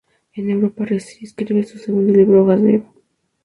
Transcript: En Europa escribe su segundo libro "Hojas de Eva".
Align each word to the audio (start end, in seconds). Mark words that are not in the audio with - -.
En 0.33 0.49
Europa 0.49 0.83
escribe 0.87 1.61
su 1.63 1.77
segundo 1.77 2.11
libro 2.11 2.43
"Hojas 2.43 2.63
de 2.63 2.73
Eva". 2.77 2.91